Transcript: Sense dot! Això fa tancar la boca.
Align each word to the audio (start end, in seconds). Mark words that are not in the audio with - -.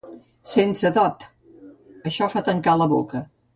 Sense 0.51 0.91
dot! 0.95 1.27
Això 2.11 2.31
fa 2.35 2.45
tancar 2.51 2.77
la 2.83 2.91
boca. 2.99 3.25